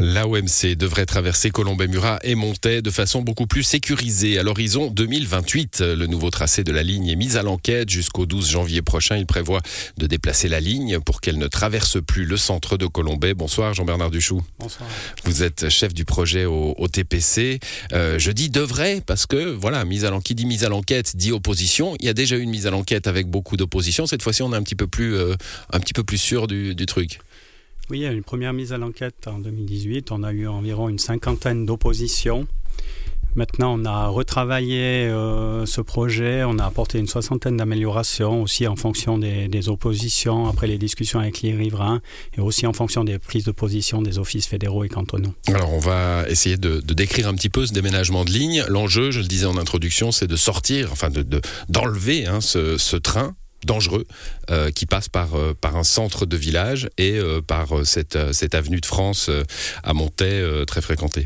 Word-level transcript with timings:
L'AOMC 0.00 0.76
devrait 0.76 1.06
traverser 1.06 1.50
Colombey-Murat 1.50 2.20
et 2.22 2.36
Montaix 2.36 2.82
de 2.82 2.90
façon 2.90 3.20
beaucoup 3.22 3.48
plus 3.48 3.64
sécurisée 3.64 4.38
à 4.38 4.44
l'horizon 4.44 4.90
2028. 4.92 5.80
Le 5.80 6.06
nouveau 6.06 6.30
tracé 6.30 6.62
de 6.62 6.70
la 6.70 6.84
ligne 6.84 7.08
est 7.08 7.16
mis 7.16 7.36
à 7.36 7.42
l'enquête 7.42 7.90
jusqu'au 7.90 8.24
12 8.24 8.48
janvier 8.48 8.80
prochain. 8.80 9.16
Il 9.16 9.26
prévoit 9.26 9.60
de 9.96 10.06
déplacer 10.06 10.48
la 10.48 10.60
ligne 10.60 11.00
pour 11.00 11.20
qu'elle 11.20 11.36
ne 11.36 11.48
traverse 11.48 12.00
plus 12.00 12.26
le 12.26 12.36
centre 12.36 12.76
de 12.76 12.86
Colombey. 12.86 13.34
Bonsoir 13.34 13.74
Jean-Bernard 13.74 14.12
Duchou. 14.12 14.40
Bonsoir. 14.60 14.88
Vous 15.24 15.42
êtes 15.42 15.68
chef 15.68 15.92
du 15.92 16.04
projet 16.04 16.44
au, 16.44 16.74
TPC. 16.86 17.58
Euh, 17.92 18.20
je 18.20 18.30
dis 18.30 18.50
devrait 18.50 19.02
parce 19.04 19.26
que 19.26 19.50
voilà, 19.50 19.84
mise 19.84 20.04
à 20.04 20.16
qui 20.22 20.36
dit 20.36 20.46
mise 20.46 20.64
à 20.64 20.68
l'enquête 20.68 21.16
dit 21.16 21.32
opposition. 21.32 21.96
Il 21.98 22.06
y 22.06 22.08
a 22.08 22.14
déjà 22.14 22.36
eu 22.36 22.40
une 22.40 22.50
mise 22.50 22.68
à 22.68 22.70
l'enquête 22.70 23.08
avec 23.08 23.26
beaucoup 23.26 23.56
d'opposition. 23.56 24.06
Cette 24.06 24.22
fois-ci, 24.22 24.42
on 24.42 24.52
est 24.52 24.56
un 24.56 24.62
petit 24.62 24.76
peu 24.76 24.86
plus, 24.86 25.16
euh, 25.16 25.34
un 25.72 25.80
petit 25.80 25.92
peu 25.92 26.04
plus 26.04 26.18
sûr 26.18 26.46
du, 26.46 26.76
du 26.76 26.86
truc. 26.86 27.18
Oui, 27.90 28.00
il 28.00 28.02
y 28.02 28.06
a 28.06 28.12
une 28.12 28.22
première 28.22 28.52
mise 28.52 28.74
à 28.74 28.78
l'enquête 28.78 29.28
en 29.28 29.38
2018. 29.38 30.12
On 30.12 30.22
a 30.22 30.30
eu 30.30 30.46
environ 30.46 30.90
une 30.90 30.98
cinquantaine 30.98 31.64
d'oppositions. 31.64 32.46
Maintenant, 33.34 33.78
on 33.78 33.84
a 33.86 34.08
retravaillé 34.08 35.06
euh, 35.06 35.64
ce 35.64 35.80
projet, 35.80 36.42
on 36.44 36.58
a 36.58 36.64
apporté 36.64 36.98
une 36.98 37.06
soixantaine 37.06 37.56
d'améliorations 37.56 38.42
aussi 38.42 38.66
en 38.66 38.76
fonction 38.76 39.16
des, 39.16 39.68
oppositions, 39.68 40.48
après 40.48 40.66
les 40.66 40.76
discussions 40.76 41.20
avec 41.20 41.40
les 41.42 41.54
riverains 41.54 42.00
et 42.36 42.40
aussi 42.40 42.66
en 42.66 42.72
fonction 42.72 43.04
des 43.04 43.18
prises 43.18 43.44
de 43.44 43.52
position 43.52 44.02
des 44.02 44.18
offices 44.18 44.46
fédéraux 44.46 44.84
et 44.84 44.88
cantonaux. 44.88 45.32
Alors, 45.46 45.72
on 45.72 45.78
va 45.78 46.28
essayer 46.28 46.56
de, 46.56 46.80
décrire 46.80 47.28
un 47.28 47.34
petit 47.34 47.50
peu 47.50 47.64
ce 47.64 47.72
déménagement 47.72 48.24
de 48.24 48.30
ligne. 48.30 48.64
L'enjeu, 48.68 49.12
je 49.12 49.20
le 49.20 49.26
disais 49.26 49.46
en 49.46 49.56
introduction, 49.56 50.10
c'est 50.10 50.26
de 50.26 50.36
sortir, 50.36 50.90
enfin 50.92 51.08
d'enlever 51.68 52.24
de, 52.24 52.28
hein, 52.28 52.40
ce 52.40 52.96
train 52.96 53.34
dangereux 53.64 54.06
euh, 54.50 54.70
qui 54.70 54.86
passe 54.86 55.08
par, 55.08 55.34
euh, 55.34 55.54
par 55.58 55.76
un 55.76 55.84
centre 55.84 56.26
de 56.26 56.36
village 56.36 56.88
et 56.98 57.18
euh, 57.18 57.40
par 57.40 57.84
cette, 57.84 58.32
cette 58.32 58.54
avenue 58.54 58.80
de 58.80 58.86
France 58.86 59.30
à 59.82 59.94
Montaix 59.94 60.42
très 60.66 60.80
fréquentée. 60.80 61.24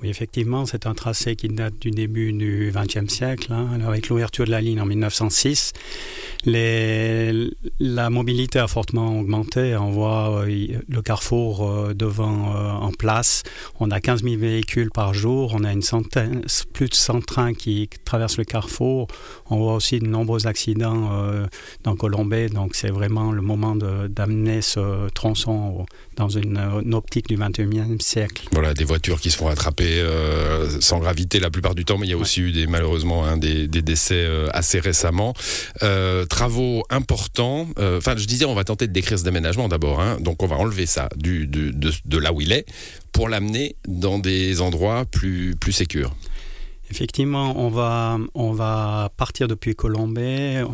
Oui, 0.00 0.10
effectivement, 0.10 0.64
c'est 0.64 0.86
un 0.86 0.94
tracé 0.94 1.34
qui 1.34 1.48
date 1.48 1.74
du 1.80 1.90
début 1.90 2.32
du 2.32 2.72
XXe 2.72 3.12
siècle, 3.12 3.52
hein. 3.52 3.80
avec 3.84 4.08
l'ouverture 4.08 4.44
de 4.44 4.50
la 4.52 4.60
ligne 4.60 4.80
en 4.80 4.86
1906. 4.86 5.72
Les, 6.44 7.50
la 7.80 8.08
mobilité 8.08 8.60
a 8.60 8.68
fortement 8.68 9.18
augmenté. 9.18 9.76
On 9.76 9.90
voit 9.90 10.44
euh, 10.44 10.78
le 10.88 11.02
carrefour 11.02 11.68
euh, 11.68 11.94
devant 11.94 12.54
euh, 12.54 12.70
en 12.70 12.92
place. 12.92 13.42
On 13.80 13.90
a 13.90 14.00
15 14.00 14.22
000 14.22 14.36
véhicules 14.36 14.92
par 14.92 15.14
jour. 15.14 15.52
On 15.56 15.64
a 15.64 15.72
plus 16.72 16.88
de 16.88 16.94
100 16.94 17.22
trains 17.22 17.54
qui 17.54 17.90
traversent 18.04 18.38
le 18.38 18.44
carrefour. 18.44 19.08
On 19.50 19.56
voit 19.56 19.74
aussi 19.74 19.98
de 19.98 20.06
nombreux 20.06 20.46
accidents 20.46 21.10
dans 21.84 21.96
Colombey. 21.96 22.48
Donc, 22.48 22.74
c'est 22.74 22.90
vraiment 22.90 23.32
le 23.32 23.42
moment 23.42 23.74
d'amener 23.76 24.62
ce 24.62 25.08
tronçon 25.10 25.86
dans 26.16 26.28
une, 26.28 26.58
une, 26.84 26.94
optique 26.94 27.28
du 27.28 27.36
XXIe 27.36 27.96
siècle. 28.00 28.48
Voilà, 28.52 28.74
des 28.74 28.84
voitures 28.84 29.20
qui 29.20 29.30
se 29.30 29.36
font 29.36 29.48
attraper 29.48 29.87
euh, 29.98 30.68
sans 30.80 30.98
gravité 30.98 31.40
la 31.40 31.50
plupart 31.50 31.74
du 31.74 31.84
temps, 31.84 31.98
mais 31.98 32.06
il 32.06 32.10
y 32.10 32.14
a 32.14 32.16
aussi 32.16 32.40
eu 32.40 32.52
des, 32.52 32.66
malheureusement 32.66 33.24
hein, 33.24 33.36
des, 33.36 33.66
décès 33.68 34.14
euh, 34.16 34.48
assez 34.52 34.80
récemment. 34.80 35.34
Euh, 35.82 36.24
travaux 36.26 36.84
importants. 36.90 37.66
Enfin, 37.78 38.14
je 38.16 38.26
disais, 38.26 38.44
on 38.44 38.54
va 38.54 38.64
tenter 38.64 38.86
de 38.86 38.92
décrire 38.92 39.18
ce 39.18 39.24
déménagement 39.24 39.68
d'abord. 39.68 40.00
Hein. 40.00 40.18
donc, 40.20 40.42
on 40.42 40.46
va 40.46 40.56
enlever 40.56 40.86
ça 40.86 41.08
de, 41.16 42.18
là 42.18 42.32
où 42.32 42.40
il 42.40 42.52
est 42.52 42.66
pour 43.12 43.28
l'amener 43.28 43.76
dans 43.86 44.18
des 44.18 44.60
endroits 44.60 45.04
plus, 45.04 45.54
plus 45.56 45.72
sécurs. 45.72 46.14
Effectivement, 46.90 47.54
on 47.58 47.68
va, 47.68 48.18
on 48.34 48.52
va 48.52 49.10
partir 49.16 49.48
depuis 49.48 49.74
Colombay 49.74 50.64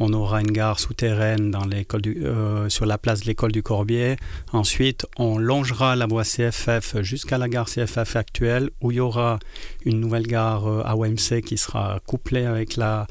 on 0.00 0.14
aura 0.14 0.40
une 0.40 0.50
gare 0.50 0.80
souterraine 0.80 1.50
dans 1.50 1.68
euh, 1.70 2.68
sur 2.70 2.86
la 2.86 2.98
place 2.98 3.20
de 3.20 3.26
l'école 3.26 3.52
du 3.52 3.62
Corbier. 3.62 4.16
Ensuite, 4.52 5.06
on 5.18 5.38
longera 5.38 5.94
la 5.94 6.06
voie 6.06 6.24
CFF 6.24 7.02
jusqu'à 7.02 7.36
la 7.36 7.48
gare 7.48 7.66
CFF 7.66 8.16
actuelle 8.16 8.70
où 8.80 8.90
il 8.90 8.96
y 8.96 9.00
aura 9.00 9.38
une 9.84 10.00
nouvelle 10.00 10.26
gare 10.26 10.66
euh, 10.66 10.82
à 10.86 10.96
OMC 10.96 11.42
qui 11.44 11.58
sera 11.58 12.00
couplée 12.06 12.46
avec 12.46 12.76
la, 12.76 13.06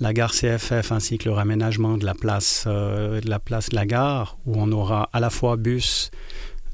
la 0.00 0.14
gare 0.14 0.32
CFF 0.32 0.92
ainsi 0.92 1.18
que 1.18 1.28
le 1.28 1.34
raménagement 1.34 1.98
de 1.98 2.06
la 2.06 2.14
place, 2.14 2.64
euh, 2.66 3.20
de 3.20 3.28
la 3.28 3.38
place 3.38 3.68
de 3.68 3.76
la 3.76 3.84
gare 3.84 4.38
où 4.46 4.54
on 4.56 4.72
aura 4.72 5.10
à 5.12 5.20
la 5.20 5.28
fois 5.28 5.56
bus 5.56 6.10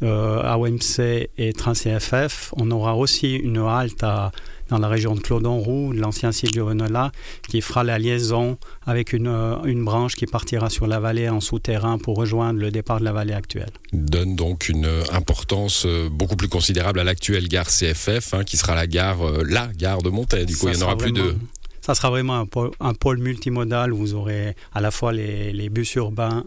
AOMC 0.03 1.29
et 1.39 1.53
train 1.53 1.73
CFF. 1.73 2.53
On 2.57 2.71
aura 2.71 2.97
aussi 2.97 3.35
une 3.35 3.59
halte 3.59 4.03
à 4.03 4.33
dans 4.69 4.79
la 4.79 4.89
région 4.89 5.15
de 5.15 5.21
Clodon-Roux, 5.21 5.93
l'ancien 5.93 6.33
site 6.33 6.53
du 6.53 6.61
Renola, 6.61 7.13
qui 7.49 7.61
fera 7.61 7.85
la 7.85 7.99
liaison 7.99 8.59
avec 8.87 9.13
une, 9.13 9.29
euh, 9.29 9.63
une, 9.65 9.85
branche 9.85 10.17
qui 10.17 10.27
partira 10.27 10.71
sur 10.71 10.87
la 10.87 10.99
vallée 10.99 11.29
en 11.29 11.41
souterrain 11.41 11.99
pour 11.99 12.17
rejoindre 12.17 12.59
le 12.59 12.71
départ 12.71 12.99
de 12.99 13.05
la 13.05 13.13
vallée 13.13 13.35
actuelle. 13.35 13.71
Donne 13.93 14.35
donc 14.35 14.69
une 14.69 14.89
importance 15.13 15.85
euh, 15.87 16.09
beaucoup 16.11 16.37
plus 16.37 16.49
considérable 16.49 16.99
à 16.99 17.05
l'actuelle 17.05 17.49
gare 17.49 17.69
CFF, 17.69 18.35
hein, 18.35 18.45
qui 18.45 18.57
sera 18.57 18.75
la 18.75 18.87
gare, 18.87 19.25
euh, 19.25 19.45
la 19.49 19.69
gare 19.69 20.03
de 20.03 20.11
Montaigne. 20.11 20.47
Du 20.47 20.57
coup, 20.57 20.69
il 20.69 20.77
n'y 20.77 20.83
en 20.83 20.87
aura 20.87 20.97
plus 20.97 21.13
de 21.13 21.35
ça 21.83 21.95
sera 21.95 22.11
vraiment 22.11 22.35
un 22.35 22.47
pôle, 22.47 22.73
un 22.81 22.95
pôle, 22.95 23.19
multimodal 23.19 23.93
où 23.93 23.97
vous 23.99 24.15
aurez 24.15 24.57
à 24.75 24.81
la 24.81 24.91
fois 24.91 25.13
les, 25.13 25.53
les 25.53 25.69
bus 25.69 25.95
urbains, 25.95 26.45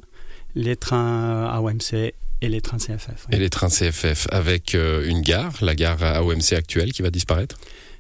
les 0.53 0.75
trains 0.75 1.45
AOMC 1.45 2.13
et 2.41 2.49
les 2.49 2.61
trains 2.61 2.77
CFF. 2.77 3.27
Et 3.31 3.37
les 3.37 3.49
trains 3.49 3.69
CFF 3.69 4.27
avec 4.31 4.73
une 4.73 5.21
gare, 5.21 5.53
la 5.61 5.75
gare 5.75 6.03
AOMC 6.03 6.53
actuelle 6.53 6.93
qui 6.93 7.01
va 7.01 7.11
disparaître? 7.11 7.57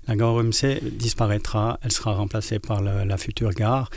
La 0.07 0.15
gare 0.15 0.33
OMC 0.33 0.81
disparaîtra, 0.97 1.79
elle 1.83 1.91
sera 1.91 2.13
remplacée 2.13 2.57
par 2.57 2.81
la, 2.81 3.17
future 3.17 3.51
gare. 3.51 3.89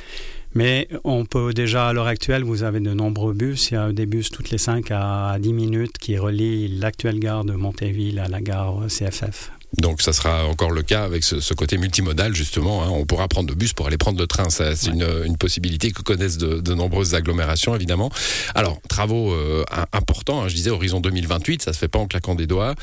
Mais 0.54 0.88
on 1.04 1.24
peut 1.24 1.54
déjà, 1.54 1.88
à 1.88 1.92
l'heure 1.94 2.06
actuelle, 2.06 2.42
vous 2.42 2.62
avez 2.62 2.80
de 2.80 2.92
nombreux 2.92 3.32
bus. 3.32 3.70
Il 3.70 3.74
y 3.74 3.76
a 3.78 3.92
des 3.92 4.04
bus 4.04 4.28
toutes 4.30 4.50
les 4.50 4.58
5 4.58 4.90
à 4.90 5.38
10 5.40 5.52
minutes 5.54 5.96
qui 5.96 6.18
relient 6.18 6.68
l'actuelle 6.68 7.18
gare 7.18 7.44
de 7.44 7.54
Montéville 7.54 8.18
à 8.18 8.28
la 8.28 8.42
gare 8.42 8.86
CFF. 8.88 9.52
Donc 9.78 10.02
ça 10.02 10.12
sera 10.12 10.44
encore 10.46 10.70
le 10.70 10.82
cas 10.82 11.04
avec 11.04 11.24
ce, 11.24 11.54
côté 11.54 11.78
multimodal 11.78 12.34
justement. 12.34 12.82
Hein. 12.82 12.90
On 12.90 13.06
pourra 13.06 13.26
prendre 13.28 13.48
le 13.48 13.54
bus 13.54 13.72
pour 13.72 13.86
aller 13.86 13.96
prendre 13.96 14.18
le 14.18 14.26
train. 14.26 14.50
C'est 14.50 14.86
une, 14.86 15.36
possibilité 15.38 15.90
que 15.92 16.02
connaissent 16.02 16.38
de, 16.38 16.74
nombreuses 16.74 17.14
agglomérations 17.14 17.74
évidemment. 17.74 18.10
Alors 18.54 18.80
travaux 18.88 19.32
euh, 19.32 19.64
importants. 19.92 20.42
Hein. 20.42 20.48
je 20.48 20.54
disais 20.54 20.70
horizon 20.70 21.00
2028, 21.00 21.62
ça 21.62 21.72
se 21.72 21.78
fait 21.78 21.88
pas 21.88 21.98
en 21.98 22.06
claquant 22.06 22.34
des 22.34 22.46
doigts. 22.46 22.74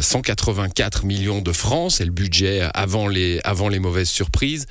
184 0.00 1.00
euh, 1.02 1.06
millions 1.06 1.40
de 1.40 1.52
francs, 1.52 1.92
c'est 1.92 2.04
le 2.04 2.10
budget 2.10 2.68
avant 2.74 3.08
les 3.08 3.40
avant 3.44 3.68
les 3.68 3.78
mauvaises 3.78 4.08
surprises, 4.08 4.66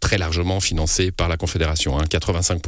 très 0.00 0.18
largement 0.18 0.60
financé 0.60 1.10
par 1.10 1.28
la 1.28 1.36
Confédération, 1.36 1.98
hein, 1.98 2.04
85 2.08 2.60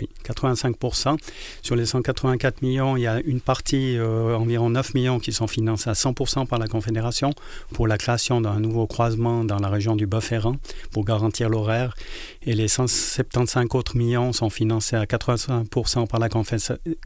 oui, 0.00 0.08
85%. 0.24 1.18
Sur 1.62 1.76
les 1.76 1.86
184 1.86 2.62
millions, 2.62 2.96
il 2.96 3.02
y 3.02 3.06
a 3.06 3.20
une 3.24 3.40
partie, 3.40 3.96
euh, 3.98 4.36
environ 4.36 4.70
9 4.70 4.94
millions, 4.94 5.18
qui 5.18 5.32
sont 5.32 5.46
financés 5.46 5.90
à 5.90 5.94
100% 5.94 6.46
par 6.46 6.58
la 6.58 6.68
Confédération 6.68 7.32
pour 7.72 7.86
la 7.86 7.98
création 7.98 8.40
d'un 8.40 8.60
nouveau 8.60 8.86
croisement 8.86 9.44
dans 9.44 9.58
la 9.58 9.68
région 9.68 9.96
du 9.96 10.06
Bas-Ferrand 10.06 10.56
pour 10.92 11.04
garantir 11.04 11.48
l'horaire. 11.48 11.94
Et 12.42 12.54
les 12.54 12.68
175 12.68 13.66
autres 13.74 13.96
millions 13.96 14.32
sont 14.32 14.50
financés 14.50 14.96
à 14.96 15.04
85% 15.04 16.06
par 16.06 16.20
la 16.20 16.28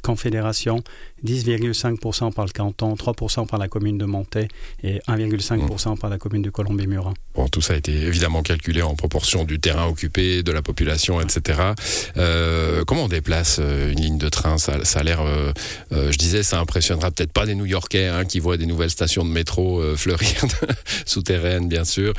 Confédération, 0.02 0.82
10,5% 1.24 2.32
par 2.32 2.44
le 2.44 2.52
canton, 2.52 2.94
3% 2.94 3.46
par 3.46 3.58
la 3.58 3.68
commune 3.68 3.98
de 3.98 4.04
Montaix 4.04 4.48
et 4.82 4.98
1,5% 5.08 5.98
par 5.98 6.10
la 6.10 6.18
commune 6.18 6.42
de 6.42 6.50
Colombey-Murat. 6.50 7.14
Bon, 7.34 7.48
tout 7.48 7.60
ça 7.60 7.74
a 7.74 7.76
été 7.76 7.92
évidemment 7.92 8.42
calculé 8.42 8.82
en 8.82 8.94
proportion 8.94 9.44
du 9.44 9.58
terrain 9.58 9.86
occupé, 9.86 10.42
de 10.42 10.52
la 10.52 10.62
population, 10.62 11.20
etc. 11.20 11.72
Euh, 12.16 12.83
comment 12.84 13.04
on 13.04 13.08
déplace 13.08 13.58
euh, 13.60 13.92
une 13.92 14.00
ligne 14.00 14.18
de 14.18 14.28
train? 14.28 14.58
Ça, 14.58 14.74
a 14.94 15.02
l'air, 15.02 15.20
euh, 15.20 15.52
euh, 15.92 16.12
je 16.12 16.18
disais, 16.18 16.42
ça 16.42 16.60
impressionnera 16.60 17.10
peut-être 17.10 17.32
pas 17.32 17.46
des 17.46 17.54
New-Yorkais 17.54 18.08
hein, 18.08 18.24
qui 18.24 18.40
voient 18.40 18.56
des 18.56 18.66
nouvelles 18.66 18.90
stations 18.90 19.24
de 19.24 19.30
métro 19.30 19.82
fleurir 19.96 20.44
souterraines, 21.06 21.68
bien 21.68 21.84
sûr, 21.84 22.12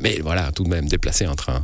mais 0.00 0.20
voilà, 0.22 0.52
tout 0.52 0.64
de 0.64 0.68
même 0.68 0.88
déplacer 0.88 1.24
un 1.24 1.34
train. 1.34 1.62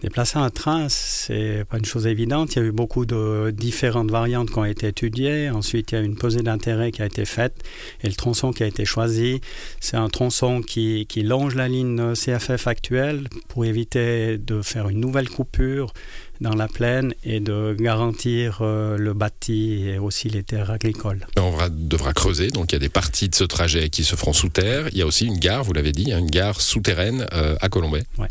Déplacer 0.00 0.38
un 0.38 0.50
train, 0.50 0.86
c'est 0.88 1.64
pas 1.68 1.76
une 1.76 1.84
chose 1.84 2.06
évidente. 2.06 2.54
Il 2.54 2.58
y 2.60 2.62
a 2.62 2.64
eu 2.66 2.70
beaucoup 2.70 3.04
de 3.04 3.50
différentes 3.50 4.12
variantes 4.12 4.48
qui 4.48 4.58
ont 4.58 4.64
été 4.64 4.86
étudiées. 4.86 5.50
Ensuite, 5.50 5.90
il 5.90 5.94
y 5.96 5.98
a 5.98 6.02
une 6.02 6.14
pesée 6.14 6.42
d'intérêt 6.42 6.92
qui 6.92 7.02
a 7.02 7.06
été 7.06 7.24
faite 7.24 7.64
et 8.04 8.06
le 8.06 8.14
tronçon 8.14 8.52
qui 8.52 8.62
a 8.62 8.66
été 8.66 8.84
choisi, 8.84 9.40
c'est 9.80 9.96
un 9.96 10.08
tronçon 10.08 10.62
qui, 10.62 11.06
qui 11.08 11.22
longe 11.22 11.56
la 11.56 11.66
ligne 11.66 12.14
CFF 12.14 12.68
actuelle 12.68 13.26
pour 13.48 13.64
éviter 13.64 14.38
de 14.38 14.62
faire 14.62 14.88
une 14.88 15.00
nouvelle 15.00 15.28
coupure 15.28 15.92
dans 16.40 16.54
la 16.54 16.68
plaine 16.68 17.14
et 17.24 17.40
de 17.40 17.76
garantir 17.78 18.58
euh, 18.60 18.96
le 18.96 19.12
bâti 19.12 19.88
et 19.88 19.98
aussi 19.98 20.28
les 20.28 20.42
terres 20.42 20.70
agricoles. 20.70 21.26
On 21.36 21.52
devra 21.70 22.12
creuser, 22.12 22.48
donc 22.48 22.72
il 22.72 22.74
y 22.74 22.76
a 22.76 22.80
des 22.80 22.88
parties 22.88 23.28
de 23.28 23.34
ce 23.34 23.44
trajet 23.44 23.88
qui 23.88 24.04
se 24.04 24.16
feront 24.16 24.32
sous 24.32 24.48
terre. 24.48 24.88
Il 24.92 24.98
y 24.98 25.02
a 25.02 25.06
aussi 25.06 25.26
une 25.26 25.38
gare, 25.38 25.64
vous 25.64 25.72
l'avez 25.72 25.92
dit, 25.92 26.12
une 26.12 26.30
gare 26.30 26.60
souterraine 26.60 27.26
euh, 27.32 27.56
à 27.60 27.68
Colombay. 27.68 28.04
Ouais. 28.18 28.28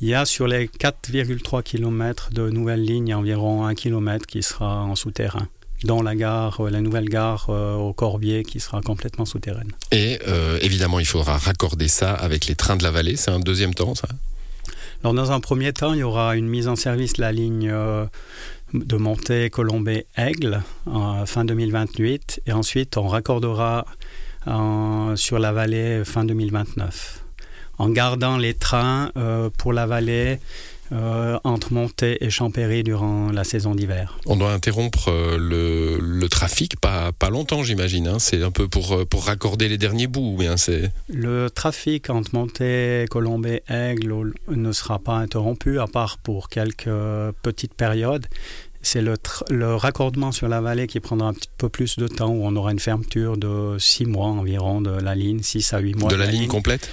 Il 0.00 0.08
y 0.08 0.14
a 0.14 0.26
sur 0.26 0.46
les 0.46 0.66
4,3 0.66 1.62
km 1.62 2.30
de 2.30 2.50
nouvelles 2.50 2.84
lignes 2.84 3.14
environ 3.14 3.64
1 3.64 3.74
km 3.74 4.26
qui 4.26 4.42
sera 4.42 4.82
en 4.82 4.94
souterrain 4.94 5.48
dont 5.84 6.02
la 6.02 6.14
gare, 6.16 6.60
euh, 6.60 6.70
la 6.70 6.80
nouvelle 6.80 7.08
gare 7.08 7.48
au 7.50 7.92
Corbier 7.92 8.44
qui 8.44 8.60
sera 8.60 8.80
complètement 8.80 9.24
souterraine. 9.24 9.72
Et 9.92 10.18
évidemment, 10.62 10.98
il 11.00 11.06
faudra 11.06 11.38
raccorder 11.38 11.88
ça 11.88 12.12
avec 12.12 12.46
les 12.46 12.54
trains 12.54 12.76
de 12.76 12.82
la 12.82 12.90
vallée. 12.90 13.16
C'est 13.16 13.30
un 13.30 13.40
deuxième 13.40 13.74
temps, 13.74 13.94
ça? 13.94 14.08
Dans 15.14 15.32
un 15.32 15.40
premier 15.40 15.72
temps, 15.72 15.92
il 15.92 16.00
y 16.00 16.02
aura 16.02 16.36
une 16.36 16.48
mise 16.48 16.68
en 16.68 16.76
service 16.76 17.14
de 17.14 17.22
la 17.22 17.32
ligne 17.32 17.68
euh, 17.70 18.06
de 18.74 18.96
monter 18.96 19.50
Colombay-Aigle 19.50 20.62
en 20.86 21.26
fin 21.26 21.44
2028 21.44 22.42
et 22.46 22.52
ensuite 22.52 22.96
on 22.96 23.06
raccordera 23.06 23.86
sur 25.16 25.40
la 25.40 25.52
vallée 25.52 26.04
fin 26.04 26.24
2029 26.24 27.24
en 27.78 27.88
gardant 27.90 28.36
les 28.36 28.54
trains 28.54 29.10
euh, 29.16 29.50
pour 29.56 29.72
la 29.72 29.86
vallée 29.86 30.38
euh, 30.92 31.38
entre 31.44 31.72
Montée 31.72 32.24
et 32.24 32.30
Champéry 32.30 32.82
durant 32.82 33.30
la 33.30 33.44
saison 33.44 33.74
d'hiver. 33.74 34.18
On 34.26 34.36
doit 34.36 34.52
interrompre 34.52 35.08
euh, 35.08 35.36
le, 35.38 36.28
trafic, 36.28 36.78
pas, 36.80 37.12
pas 37.12 37.30
longtemps 37.30 37.62
j'imagine, 37.62 38.08
hein. 38.08 38.18
c'est 38.18 38.42
un 38.42 38.50
peu 38.50 38.68
pour, 38.68 39.06
pour 39.06 39.24
raccorder 39.24 39.68
les 39.68 39.78
derniers 39.78 40.06
bouts. 40.06 40.36
Bien, 40.38 40.56
le 41.08 41.48
trafic 41.48 42.10
entre 42.10 42.34
Montée, 42.34 43.06
Colombay, 43.10 43.62
Aigle 43.68 44.32
ne 44.48 44.72
sera 44.72 44.98
pas 44.98 45.14
interrompu, 45.14 45.78
à 45.78 45.86
part 45.86 46.18
pour 46.18 46.48
quelques 46.48 46.90
petites 47.42 47.74
périodes 47.74 48.26
c'est 48.86 49.02
le, 49.02 49.16
le, 49.50 49.74
raccordement 49.74 50.32
sur 50.32 50.48
la 50.48 50.60
vallée 50.60 50.86
qui 50.86 51.00
prendra 51.00 51.28
un 51.28 51.34
petit 51.34 51.48
peu 51.58 51.68
plus 51.68 51.96
de 51.96 52.06
temps, 52.06 52.28
où 52.28 52.44
on 52.44 52.54
aura 52.54 52.70
une 52.70 52.78
fermeture 52.78 53.36
de 53.36 53.76
6 53.78 54.06
mois 54.06 54.28
environ 54.28 54.80
de 54.80 54.90
la 54.90 55.14
ligne, 55.14 55.42
6 55.42 55.72
à 55.72 55.78
8 55.78 55.94
mois. 55.96 56.10
De, 56.10 56.16
la, 56.16 56.26
ligne 56.26 56.46
complète 56.46 56.88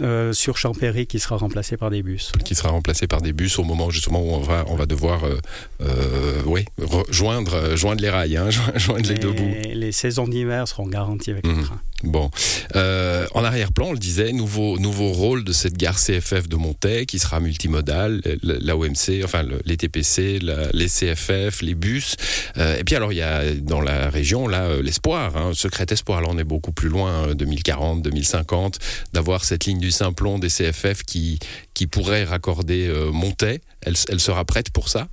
euh, 0.00 0.32
sur 0.32 0.56
Champéry 0.56 1.06
qui 1.06 1.18
sera 1.18 1.36
remplacé 1.36 1.76
par 1.76 1.90
des 1.90 2.02
bus. 2.02 2.30
Qui 2.44 2.54
sera 2.54 2.70
remplacé 2.70 3.08
par 3.08 3.20
des 3.20 3.32
bus 3.32 3.58
au 3.58 3.64
moment 3.64 3.90
justement 3.90 4.22
où 4.22 4.30
on 4.30 4.40
va, 4.40 4.64
on 4.68 4.76
va 4.76 4.86
devoir 4.86 5.24
euh, 5.24 5.38
euh 5.80 6.42
oui, 6.46 6.64
euh, 6.80 7.02
joindre 7.10 7.74
les 8.00 8.10
rails, 8.10 8.36
hein, 8.36 8.48
joindre 8.76 9.08
les, 9.08 9.18
deux 9.18 9.32
bouts. 9.32 9.52
Les 9.74 9.92
saisons 9.92 10.28
d'hiver 10.28 10.68
seront 10.68 10.86
garanties 10.86 11.32
avec 11.32 11.46
le 11.46 11.54
mhm. 11.54 11.64
train. 11.64 11.80
Bon. 12.04 12.30
Euh, 12.74 13.26
en 13.34 13.44
arrière-plan, 13.44 13.88
on 13.88 13.92
le 13.92 13.98
disait, 13.98 14.32
nouveau, 14.32 14.78
nouveau 14.78 15.12
rôle 15.12 15.44
de 15.44 15.52
cette 15.52 15.76
gare 15.76 15.98
CFF 15.98 16.48
de 16.48 16.56
Montaigne 16.56 17.04
qui 17.06 17.18
sera 17.18 17.40
multimodale, 17.40 18.20
la 18.42 18.76
OMC, 18.76 19.22
enfin 19.24 19.44
les 19.64 19.76
TPC, 19.76 20.40
les 20.72 20.86
CFF, 20.88 21.62
les 21.62 21.74
bus. 21.74 22.16
Euh, 22.58 22.78
et 22.78 22.84
puis 22.84 22.96
alors, 22.96 23.12
il 23.12 23.16
y 23.16 23.22
a 23.22 23.54
dans 23.54 23.80
la 23.80 24.10
région, 24.10 24.48
là, 24.48 24.80
l'espoir, 24.82 25.36
hein, 25.36 25.52
secret 25.54 25.86
espoir. 25.90 26.20
Là, 26.22 26.28
on 26.30 26.38
est 26.38 26.44
beaucoup 26.44 26.72
plus 26.72 26.88
loin, 26.88 27.34
2040, 27.34 28.02
2050, 28.02 28.78
d'avoir 29.12 29.44
cette 29.44 29.66
ligne 29.66 29.80
du 29.80 29.90
Simplon 29.90 30.38
des 30.38 30.48
CFF 30.48 31.02
qui, 31.04 31.38
qui 31.74 31.86
pourrait 31.86 32.24
raccorder 32.24 32.86
euh, 32.88 33.10
Montet. 33.12 33.60
Elle, 33.82 33.94
elle, 34.08 34.20
sera 34.20 34.44
prête 34.44 34.70
pour 34.70 34.88
ça? 34.88 35.08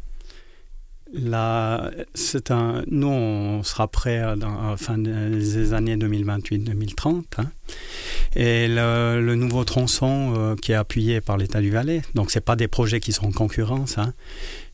Là, 1.12 1.90
c'est 2.14 2.52
un, 2.52 2.84
nous, 2.88 3.08
on 3.08 3.64
sera 3.64 3.88
prêt 3.88 4.20
à, 4.20 4.36
la 4.36 4.76
fin 4.78 4.98
des 4.98 5.74
années 5.74 5.96
2028-2030. 5.98 7.24
Hein. 7.38 7.46
Et 8.36 8.68
le, 8.68 9.36
nouveau 9.36 9.64
tronçon 9.64 10.34
euh, 10.38 10.56
qui 10.56 10.72
est 10.72 10.76
appuyé 10.76 11.20
par 11.20 11.38
l'État 11.38 11.62
du 11.62 11.72
Valais, 11.72 12.04
donc 12.14 12.30
ce 12.30 12.38
pas 12.40 12.56
des 12.56 12.68
projets 12.68 13.00
qui 13.00 13.12
sont 13.12 13.26
en 13.26 13.32
concurrence. 13.32 13.98
Hein. 13.98 14.14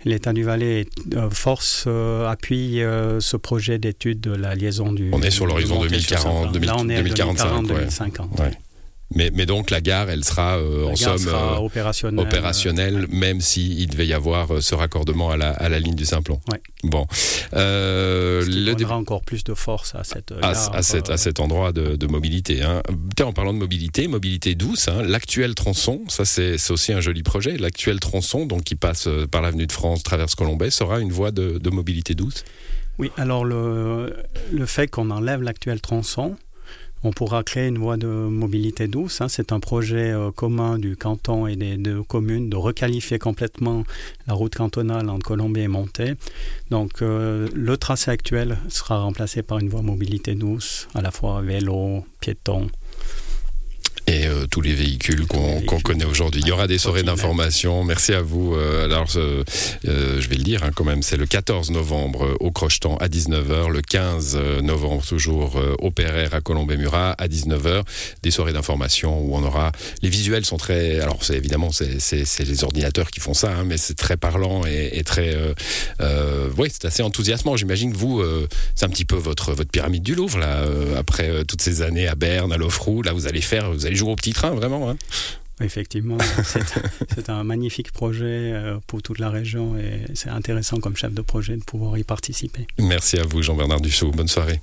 L'État 0.04 0.34
du 0.34 0.44
Valais 0.44 0.88
euh, 1.14 1.30
force, 1.30 1.88
appuie 1.88 2.80
ce 3.20 3.38
projet 3.38 3.80
d'étude 3.80 4.20
de 4.20 4.32
la 4.32 4.56
liaison 4.56 4.92
du. 4.92 5.12
On 5.14 5.22
est 5.22 5.32
sur 5.32 5.46
l'horizon 5.46 5.82
2040, 5.82 6.52
2045. 6.52 7.68
2050. 7.68 8.42
Mais, 9.16 9.32
mais, 9.34 9.46
donc 9.46 9.72
la 9.72 9.82
gare, 9.82 10.10
elle 10.10 10.24
sera 10.24 10.58
euh, 10.58 10.88
en 10.88 10.96
somme 10.96 11.28
euh, 11.28 11.56
opérationnelle, 11.56 12.20
opérationnelle 12.20 13.08
même 13.10 13.40
s'il 13.40 13.90
devait 13.90 14.08
y 14.08 14.14
avoir 14.14 14.56
euh, 14.56 14.62
ce 14.62 14.76
raccordement 14.76 15.32
à 15.32 15.38
la, 15.38 15.52
à 15.52 15.70
la 15.70 15.80
ligne 15.80 15.96
du 15.96 16.06
Simplon. 16.06 16.42
Ouais. 16.52 16.62
Bon. 16.84 17.08
Euh, 17.54 18.46
le 18.46 18.74
donnera 18.76 18.98
encore 18.98 19.22
plus 19.22 19.44
de 19.46 19.54
force 19.54 19.96
à 19.96 20.04
cette 20.04 20.34
à, 20.34 20.52
gare, 20.54 20.76
à, 20.76 20.84
cet, 20.84 21.10
à 21.10 21.18
cet 21.18 21.40
endroit 21.40 21.72
de, 21.72 21.96
de 21.96 22.08
mobilité. 22.08 22.62
Hein. 22.62 22.82
En 23.24 23.32
parlant 23.32 23.54
de 23.54 23.60
mobilité, 23.60 24.08
mobilité 24.08 24.54
douce, 24.54 24.90
hein, 24.90 25.02
l'actuel 25.02 25.56
tronçon, 25.56 26.04
ça 26.10 26.26
c'est 26.26 26.56
aussi 26.70 26.92
un 26.92 27.02
joli 27.02 27.24
projet. 27.24 27.58
L'actuel 27.58 28.00
tronçon, 28.00 28.46
donc 28.46 28.64
qui 28.64 28.76
passe 28.76 29.08
par 29.32 29.42
l'avenue 29.42 29.66
de 29.68 29.72
France, 29.72 30.04
traverse 30.04 30.36
Colombay, 30.36 30.72
sera 30.72 31.00
une 31.00 31.12
voie 31.12 31.32
de, 31.32 31.58
de 31.58 31.70
mobilité 31.70 32.16
douce? 32.16 32.44
Oui, 32.98 33.12
alors 33.18 33.44
le, 33.44 34.16
le 34.54 34.66
fait 34.66 34.88
qu'on 34.88 35.10
enlève 35.10 35.42
l'actuel 35.42 35.82
tronçon, 35.82 36.38
on 37.06 37.12
pourra 37.12 37.44
créer 37.44 37.68
une 37.68 37.78
voie 37.78 37.98
de 37.98 38.08
mobilité 38.08 38.88
douce. 38.88 39.22
Hein. 39.22 39.28
C'est 39.28 39.52
un 39.52 39.60
projet 39.60 40.12
euh, 40.12 40.32
commun 40.32 40.80
du 40.80 40.98
canton 40.98 41.46
et 41.46 41.56
des 41.56 41.78
deux 41.78 42.02
communes 42.02 42.50
de 42.50 42.56
requalifier 42.56 43.20
complètement 43.20 43.84
la 44.28 44.34
route 44.34 44.56
cantonale 44.56 45.10
entre 45.10 45.26
Colombie 45.26 45.62
et 45.62 45.68
Monté. 45.68 46.16
Donc 46.72 47.04
euh, 47.04 47.48
le 47.54 47.78
tracé 47.78 48.10
actuel 48.10 48.58
sera 48.70 48.98
remplacé 49.00 49.44
par 49.44 49.60
une 49.60 49.70
voie 49.70 49.84
mobilité 49.84 50.34
douce, 50.34 50.88
à 50.96 51.02
la 51.02 51.12
fois 51.12 51.42
vélo, 51.42 52.04
piéton, 52.22 52.70
et 54.08 54.28
euh, 54.28 54.46
tous 54.50 54.62
les 54.62 54.74
véhicules 54.74 55.26
qu'on 55.26 55.62
connaît 55.84 56.06
aujourd'hui. 56.06 56.42
Il 56.42 56.48
y 56.48 56.52
aura 56.52 56.68
des 56.68 56.78
soirées 56.78 57.04
d'information. 57.04 57.84
Merci 57.84 58.14
à 58.14 58.22
vous. 58.22 58.54
Euh, 58.56 58.86
alors, 58.86 59.08
euh, 59.16 59.44
je 59.84 60.28
vais 60.28 60.36
le 60.36 60.44
dire 60.44 60.64
hein, 60.64 60.72
quand 60.76 60.84
même, 60.84 61.02
c'est 61.02 61.18
le 61.18 61.26
14 61.26 61.72
novembre 61.72 62.36
au 62.40 62.52
Crochetan 62.52 62.98
à 62.98 63.08
19h, 63.08 63.70
le 63.70 63.82
15 63.82 64.38
novembre 64.62 65.04
toujours 65.06 65.60
au 65.80 65.92
Perrer 65.92 66.28
à 66.32 66.42
Colombey-Murat 66.42 67.16
à 67.18 67.28
19h. 67.28 67.84
Des 68.22 68.32
soirées 68.32 68.54
d'information 68.54 69.20
où 69.22 69.36
on 69.36 69.44
aura... 69.44 69.72
Les 70.02 70.10
visuels 70.10 70.46
sont 70.46 70.58
très... 70.58 71.00
Alors, 71.00 71.24
c'est 71.24 71.36
évidemment, 71.36 71.72
c'est 71.72 72.40
les 72.40 72.64
ordinateurs 72.64 73.10
qui 73.10 73.20
font 73.20 73.34
ça, 73.34 73.52
hein, 73.52 73.64
mais 73.66 73.78
c'est 73.78 73.96
très 73.96 74.18
parlant 74.18 74.64
et, 74.66 75.04
très... 75.04 75.36
oui, 76.58 76.70
c'est 76.72 76.86
assez 76.86 77.04
enthousiasmant. 77.04 77.56
J'imagine 77.56 77.92
que 77.92 77.98
vous, 77.98 78.24
c'est 78.76 78.86
un 78.86 78.90
petit 78.90 79.06
peu 79.06 79.16
votre, 79.16 79.54
votre 79.54 79.70
pyramide 79.72 80.04
du 80.04 80.16
Louvre, 80.16 80.38
là, 80.38 80.64
après 80.98 81.44
toutes 81.46 81.62
ces 81.62 81.82
années 81.82 82.08
à 82.08 82.16
Berne, 82.16 82.54
à 82.54 82.58
Lofrou. 82.58 83.02
Là, 83.02 83.14
vous 83.14 83.28
allez 83.28 83.42
faire... 83.42 83.72
Vous 83.72 83.86
allez 83.86 83.95
joue 83.96 84.10
au 84.10 84.16
petit 84.16 84.34
train, 84.34 84.52
vraiment. 84.52 84.90
Hein. 84.90 84.98
Effectivement, 85.62 86.18
c'est 87.16 87.30
un 87.30 87.44
magnifique 87.46 87.92
projet 87.92 88.52
euh, 88.54 88.78
pour 88.88 89.02
toute 89.02 89.20
la 89.20 89.30
région 89.30 89.78
et 89.78 90.02
c'est 90.14 90.30
intéressant 90.30 90.80
comme 90.80 90.98
chef 90.98 91.14
de 91.14 91.22
projet 91.22 91.56
de 91.56 91.64
pouvoir 91.64 91.98
y 91.98 92.04
participer. 92.04 92.68
Merci 92.78 93.18
à 93.18 93.24
vous, 93.24 93.42
Jean-Bernard 93.42 93.80
Dussault. 93.80 94.12
Bonne 94.12 94.28
soirée. 94.28 94.60